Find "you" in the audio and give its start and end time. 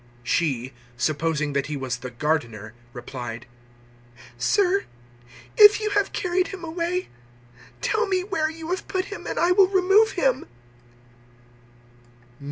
5.79-5.91, 8.49-8.67